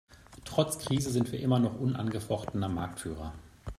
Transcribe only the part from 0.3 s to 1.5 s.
Trotz Krise sind wir